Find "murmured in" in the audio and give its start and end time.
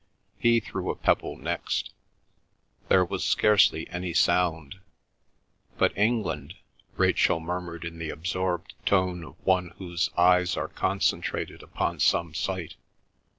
7.39-7.99